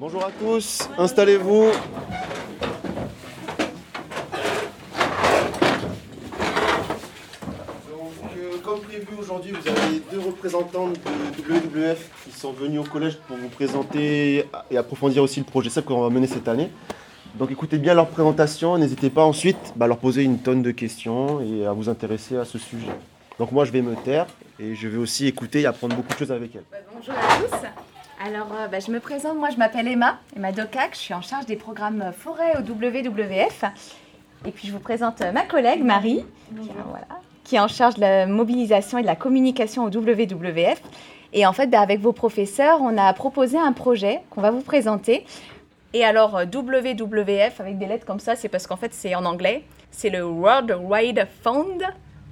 [0.00, 1.64] Bonjour à tous, installez-vous.
[7.90, 12.84] Donc, euh, comme prévu aujourd'hui, vous avez deux représentantes de WWF qui sont venues au
[12.84, 16.70] collège pour vous présenter et approfondir aussi le projet SEP qu'on va mener cette année.
[17.34, 20.70] Donc écoutez bien leur présentation, n'hésitez pas ensuite bah, à leur poser une tonne de
[20.70, 22.88] questions et à vous intéresser à ce sujet.
[23.38, 24.28] Donc moi je vais me taire
[24.58, 26.64] et je vais aussi écouter et apprendre beaucoup de choses avec elles.
[26.72, 27.89] Bah, bonjour à tous.
[28.22, 31.22] Alors euh, bah, je me présente, moi je m'appelle Emma, Emma Docac, je suis en
[31.22, 33.64] charge des programmes forêt au WWF.
[34.46, 37.06] Et puis je vous présente ma collègue Marie, qui, euh, voilà,
[37.44, 40.82] qui est en charge de la mobilisation et de la communication au WWF.
[41.32, 44.62] Et en fait, bah, avec vos professeurs, on a proposé un projet qu'on va vous
[44.62, 45.24] présenter.
[45.94, 49.24] Et alors, euh, WWF, avec des lettres comme ça, c'est parce qu'en fait, c'est en
[49.24, 49.64] anglais.
[49.90, 51.82] C'est le World Wide Fund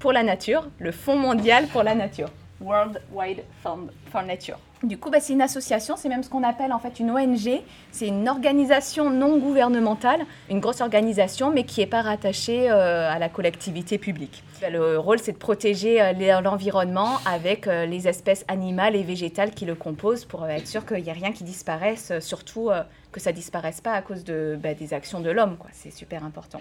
[0.00, 2.28] pour la nature, le Fonds mondial pour la nature.
[2.60, 4.58] World Wide Fund for Nature.
[4.82, 7.62] Du coup, bah, c'est une association, c'est même ce qu'on appelle en fait une ONG.
[7.92, 13.18] C'est une organisation non gouvernementale, une grosse organisation, mais qui n'est pas rattachée euh, à
[13.18, 14.42] la collectivité publique.
[14.60, 19.52] Bah, le rôle, c'est de protéger euh, l'environnement avec euh, les espèces animales et végétales
[19.52, 22.70] qui le composent pour être sûr qu'il n'y ait rien qui disparaisse, surtout
[23.12, 25.56] que ça disparaisse pas à cause de, bah, des actions de l'homme.
[25.72, 26.60] C'est super important.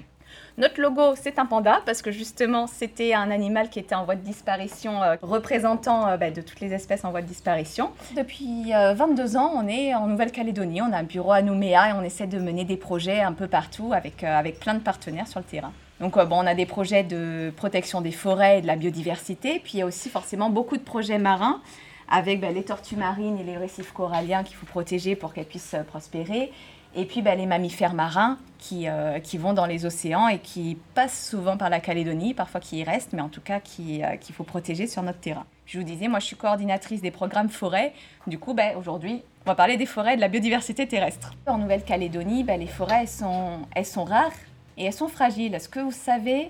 [0.57, 4.15] Notre logo, c'est un panda parce que justement, c'était un animal qui était en voie
[4.15, 7.91] de disparition, euh, représentant euh, bah, de toutes les espèces en voie de disparition.
[8.15, 11.93] Depuis 22 euh, ans, on est en Nouvelle-Calédonie, on a un bureau à Nouméa et
[11.93, 15.39] on essaie de mener des projets un peu partout avec, avec plein de partenaires sur
[15.39, 15.73] le terrain.
[15.99, 19.75] Donc bon, on a des projets de protection des forêts et de la biodiversité, puis
[19.75, 21.61] il y a aussi forcément beaucoup de projets marins
[22.09, 25.75] avec bah, les tortues marines et les récifs coralliens qu'il faut protéger pour qu'elles puissent
[25.87, 26.51] prospérer.
[26.97, 30.77] Et puis bah, les mammifères marins qui, euh, qui, vont dans les océans et qui
[30.93, 34.35] passent souvent par la Calédonie, parfois qui y restent, mais en tout cas euh, qu'il
[34.35, 35.45] faut protéger sur notre terrain.
[35.65, 37.93] Je vous disais, moi je suis coordinatrice des programmes forêts.
[38.27, 41.33] Du coup, bah, aujourd'hui, on va parler des forêts et de la biodiversité terrestre.
[41.47, 44.31] En Nouvelle-Calédonie, les forêts, elles sont, elles sont rares
[44.77, 45.53] et elles sont fragiles.
[45.53, 46.49] Est-ce que vous savez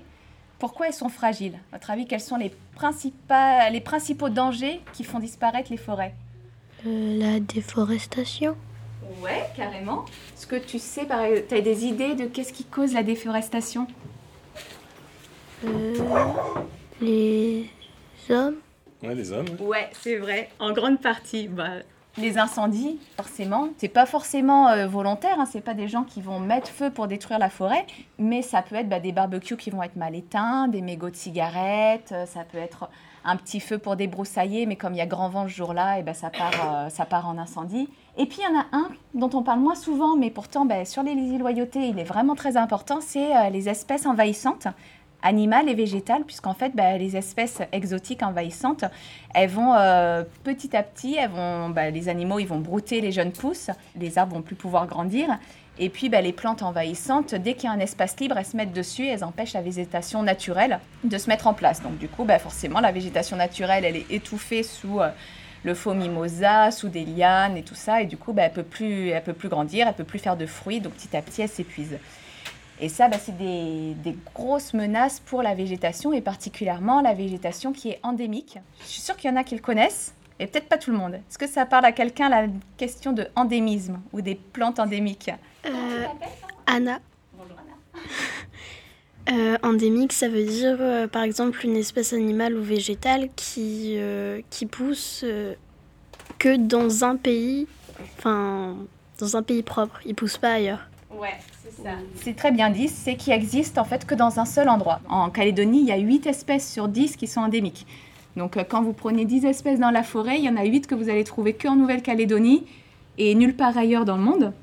[0.59, 1.56] pourquoi elles sont fragiles?
[1.72, 2.52] À votre avis, quels sont les,
[3.72, 6.13] les principaux dangers qui font disparaître les forêts?
[6.85, 8.56] Euh, La déforestation
[9.22, 10.06] Ouais, carrément.
[10.35, 13.88] Est-ce que tu sais, tu as des idées de qu'est-ce qui cause la déforestation?
[15.66, 15.96] Euh,
[17.01, 17.69] Les
[18.30, 18.56] hommes.
[19.03, 19.46] Ouais, les hommes.
[19.59, 20.50] Ouais, c'est vrai.
[20.59, 21.47] En grande partie.
[21.47, 21.69] Bah,
[22.18, 26.40] les incendies, forcément, c'est pas forcément euh, volontaire, hein, c'est pas des gens qui vont
[26.40, 27.86] mettre feu pour détruire la forêt,
[28.18, 31.16] mais ça peut être bah, des barbecues qui vont être mal éteints, des mégots de
[31.16, 32.90] cigarettes, euh, ça peut être
[33.25, 36.04] un petit feu pour débroussailler, mais comme il y a grand vent ce jour-là, et
[36.04, 37.90] ben ça, part, ça part en incendie.
[38.18, 40.86] Et puis il y en a un dont on parle moins souvent, mais pourtant ben,
[40.86, 44.68] sur les îles Loyauté, il est vraiment très important, c'est euh, les espèces envahissantes
[45.25, 48.86] animales et végétales, puisqu'en fait, ben, les espèces exotiques envahissantes,
[49.34, 53.12] elles vont euh, petit à petit, elles vont, ben, les animaux, ils vont brouter les
[53.12, 55.28] jeunes pousses, les arbres vont plus pouvoir grandir,
[55.80, 58.72] et puis les plantes envahissantes, dès qu'il y a un espace libre, elles se mettent
[58.72, 61.81] dessus, elles empêchent la végétation naturelle de se mettre en place.
[61.81, 65.02] Donc du coup, forcément, la végétation naturelle, elle est étouffée sous...
[65.02, 65.09] Euh,
[65.63, 68.03] le faux mimosa sous des lianes et tout ça.
[68.03, 70.19] Et du coup, bah, elle ne peut, plus, peut plus grandir, elle ne peut plus
[70.19, 70.80] faire de fruits.
[70.80, 71.97] Donc petit à petit, elle s'épuise.
[72.81, 77.90] Et ça, bah, c'est des, grosses menaces pour la végétation et particulièrement la végétation qui
[77.90, 78.59] est endémique.
[78.81, 80.97] Je suis sûre qu'il y en a qui le connaissent et peut-être pas tout le
[80.97, 81.13] monde.
[81.13, 82.47] Est-ce que ça parle à quelqu'un la
[82.78, 85.31] question de endémisme ou des plantes endémiques?
[85.66, 86.06] Euh,
[86.68, 87.00] Anna.
[87.38, 88.03] Bonjour Anna.
[89.31, 93.97] Euh, endémique, ça veut dire euh, par exemple une espèce animale ou végétale qui,
[94.52, 95.25] qui pousse
[96.38, 97.66] que dans un pays,
[98.19, 98.75] enfin
[99.18, 100.88] dans un pays propre, il pousse pas ailleurs.
[101.12, 101.92] Ouais, c'est ça.
[102.16, 105.02] C'est très bien dit, c'est qu'il existe en fait que dans un seul endroit.
[105.08, 107.86] En Calédonie, il y a 8 espèces sur 10 qui sont endémiques.
[108.36, 110.96] Donc quand vous prenez 10 espèces dans la forêt, il y en a 8 que
[110.96, 112.66] vous allez trouver qu'en Nouvelle-Calédonie
[113.18, 114.54] et nulle part ailleurs dans le monde.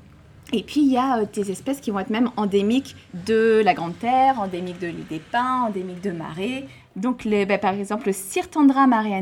[0.51, 3.73] Et puis, il y a euh, des espèces qui vont être même endémiques de la
[3.73, 6.65] Grande Terre, endémiques de l'île des Pins, endémiques de marais.
[6.95, 9.19] Donc, bah, par exemple, le Cyrtandra marais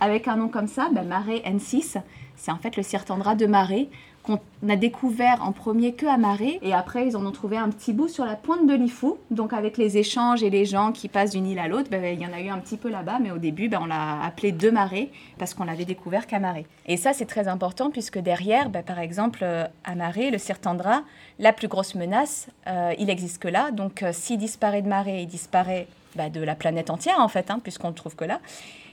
[0.00, 2.00] avec un nom comme ça, bah, marais N6,
[2.36, 3.88] c'est en fait le Cyrtandra de marais
[4.22, 4.38] qu'on
[4.68, 6.58] a découvert en premier que à Marais.
[6.62, 9.18] Et après, ils en ont trouvé un petit bout sur la pointe de l'Ifou.
[9.30, 12.20] Donc, avec les échanges et les gens qui passent d'une île à l'autre, ben, il
[12.20, 13.18] y en a eu un petit peu là-bas.
[13.20, 15.08] Mais au début, ben, on l'a appelé deux Marais
[15.38, 16.66] parce qu'on l'avait découvert qu'à Marais.
[16.86, 21.02] Et ça, c'est très important puisque derrière, ben, par exemple, euh, à Marais, le Sirtandra,
[21.40, 23.72] la plus grosse menace, euh, il existe que là.
[23.72, 27.58] Donc, euh, s'il disparaît de Marais, il disparaît de la planète entière, en fait, hein,
[27.62, 28.38] puisqu'on ne trouve que là.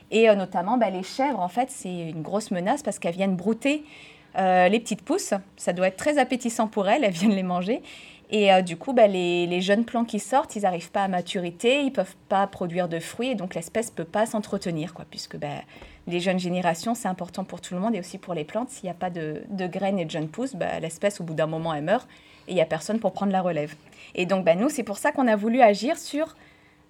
[0.10, 3.84] Et notamment, les chèvres, en fait, c'est une grosse menace parce qu'elles viennent brouter
[4.38, 7.82] euh, les petites pousses, ça doit être très appétissant pour elles, elles viennent les manger.
[8.32, 11.80] Et euh, du coup, bah, les, jeunes plants qui sortent, ils n'arrivent pas à maturité,
[11.80, 15.06] ils ne peuvent pas produire de fruits, et donc l'espèce ne peut pas s'entretenir, quoi,
[15.10, 15.48] puisque bah,
[16.08, 18.70] les jeunes générations, c'est important pour tout le monde et aussi pour les plantes.
[18.70, 21.48] S'il n'y a pas de, graines et de jeunes pousses, bah, l'espèce, au bout d'un
[21.48, 22.08] moment, elle meurt
[22.48, 23.76] et il n'y a personne pour prendre la relève.
[24.16, 26.36] Et donc, nous, c'est pour ça qu'on a voulu agir sur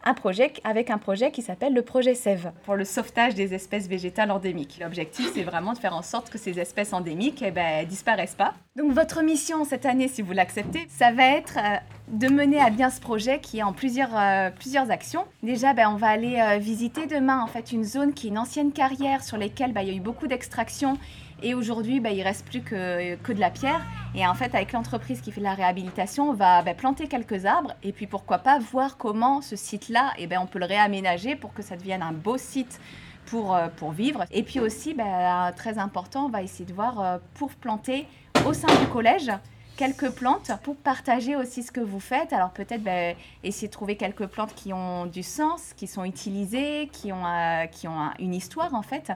[0.03, 3.87] un projet avec un projet qui s'appelle le projet SEV pour le sauvetage des espèces
[3.87, 4.79] végétales endémiques.
[4.81, 8.53] L'objectif, c'est vraiment de faire en sorte que ces espèces endémiques eh ben, disparaissent pas.
[8.75, 12.69] Donc votre mission cette année, si vous l'acceptez, ça va être euh, de mener à
[12.69, 15.25] bien ce projet qui est en plusieurs, euh, plusieurs actions.
[15.43, 18.37] Déjà, ben, on va aller euh, visiter demain en fait une zone qui est une
[18.37, 20.97] ancienne carrière sur laquelle ben, il y a eu beaucoup d'extraction
[21.43, 23.81] et aujourd'hui, bah, il reste plus que, que, de la pierre.
[24.15, 27.73] Et en fait, avec l'entreprise qui fait la réhabilitation, on va bah, planter quelques arbres
[27.83, 31.53] et puis pourquoi pas voir comment ce site-là, eh ben, on peut le réaménager pour
[31.53, 32.79] que ça devienne un beau site
[33.25, 34.25] pour, euh, pour vivre.
[34.31, 38.07] Et puis aussi, bah, très important, on va essayer de voir euh, pour planter
[38.45, 39.31] au sein du collège
[39.79, 42.33] quelques plantes pour partager aussi ce que vous faites.
[42.33, 42.83] Alors peut-être
[43.45, 47.65] essayer de trouver quelques plantes qui ont du sens, qui sont utilisées, qui ont, euh,
[47.67, 49.13] qui ont une histoire en fait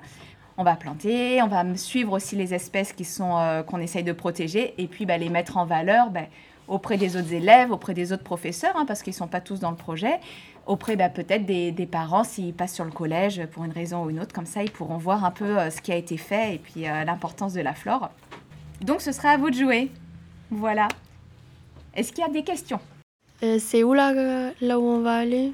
[0.58, 4.12] on va planter, on va suivre aussi les espèces qui sont euh, qu'on essaye de
[4.12, 6.22] protéger et puis bah, les mettre en valeur bah,
[6.68, 9.60] auprès des autres élèves, auprès des autres professeurs, hein, parce qu'ils ne sont pas tous
[9.60, 10.20] dans le projet,
[10.66, 14.20] auprès bah, peut-être des, parents s'ils passent sur le collège pour une raison ou une
[14.20, 16.58] autre, comme ça ils pourront voir un peu euh, ce qui a été fait et
[16.60, 18.10] puis euh, l'importance de la flore.
[18.82, 19.90] Donc ce sera à vous de jouer.
[20.52, 20.88] Voilà.
[21.96, 22.80] Est-ce qu'il y a des questions?
[23.60, 24.14] C'est où là,
[24.62, 25.52] là où on va aller?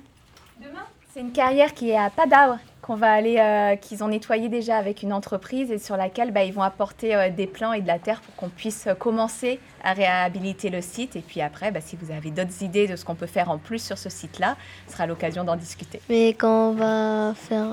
[0.59, 4.49] Demain C'est une carrière qui est à Padabre qu'on va aller, euh, qu'ils ont nettoyé
[4.49, 7.81] déjà avec une entreprise et sur laquelle bah, ils vont apporter euh, des plants et
[7.81, 11.15] de la terre pour qu'on puisse euh, commencer à réhabiliter le site.
[11.15, 13.57] Et puis après, bah, si vous avez d'autres idées de ce qu'on peut faire en
[13.57, 14.55] plus sur ce site-là,
[14.87, 16.01] ce sera l'occasion d'en discuter.
[16.09, 17.67] Mais quand on va faire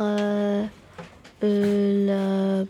[1.42, 2.64] le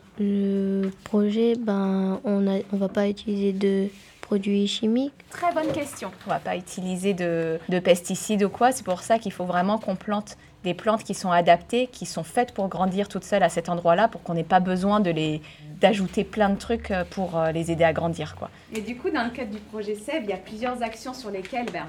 [1.05, 3.89] projet, ben, on ne on va pas utiliser de
[4.21, 6.11] produits chimiques Très bonne question.
[6.27, 8.73] On ne va pas utiliser de, de pesticides ou quoi.
[8.73, 12.25] C'est pour ça qu'il faut vraiment qu'on plante des plantes qui sont adaptées, qui sont
[12.25, 15.41] faites pour grandir toutes seules à cet endroit-là, pour qu'on n'ait pas besoin de les
[15.81, 18.35] d'ajouter plein de trucs euh, pour euh, les aider à grandir.
[18.35, 18.49] Quoi.
[18.75, 21.31] Et du coup, dans le cadre du projet SEB, il y a plusieurs actions sur
[21.31, 21.85] lesquelles ben,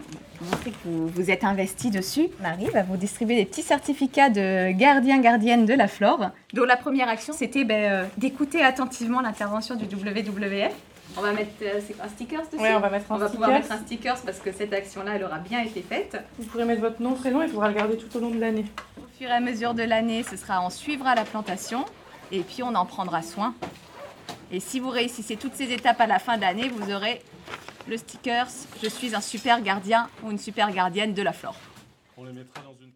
[0.65, 2.27] que vous, vous êtes investi dessus.
[2.41, 6.31] Marie va vous distribuer des petits certificats de gardien-gardienne de la flore.
[6.53, 10.73] Donc la première action, c'était ben, euh, d'écouter attentivement l'intervention du WWF
[11.17, 12.61] on va mettre euh, un sticker dessus?
[12.61, 15.15] Oui, on va mettre un On va pouvoir mettre un sticker parce que cette action-là,
[15.15, 16.17] elle aura bien été faite.
[16.37, 18.65] Vous pourrez mettre votre nom, prénom, il faudra le garder tout au long de l'année.
[18.97, 21.85] Au fur et à mesure de l'année, ce sera on suivra la plantation
[22.31, 23.55] et puis on en prendra soin.
[24.51, 27.21] Et si vous réussissez toutes ces étapes à la fin d'année, vous aurez
[27.87, 28.47] le sticker
[28.81, 31.55] Je suis un super gardien ou une super gardienne de la flore.
[32.17, 32.91] On les dans une